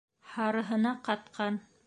[0.37, 1.63] Һарыһына ҡатҡан.